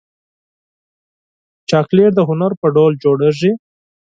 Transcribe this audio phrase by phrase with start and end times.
[1.69, 3.51] چاکلېټ د هنر په ډول جوړېږي.